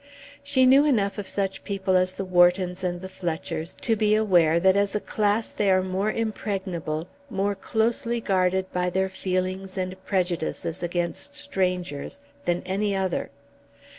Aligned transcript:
She 0.41 0.65
knew 0.65 0.83
enough 0.83 1.19
of 1.19 1.27
such 1.27 1.63
people 1.63 1.95
as 1.95 2.13
the 2.13 2.25
Whartons 2.25 2.83
and 2.83 3.01
the 3.01 3.07
Fletchers 3.07 3.75
to 3.81 3.95
be 3.95 4.15
aware 4.15 4.59
that 4.59 4.75
as 4.75 4.95
a 4.95 4.99
class 4.99 5.49
they 5.49 5.69
are 5.69 5.83
more 5.83 6.11
impregnable, 6.11 7.07
more 7.29 7.53
closely 7.53 8.19
guarded 8.19 8.65
by 8.73 8.89
their 8.89 9.09
feelings 9.09 9.77
and 9.77 10.03
prejudices 10.07 10.81
against 10.81 11.35
strangers 11.35 12.19
than 12.45 12.63
any 12.65 12.95
other. 12.95 13.29